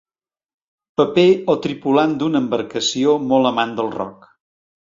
[1.01, 4.31] Paper o tripulant d'una embarcació molt amant del rock.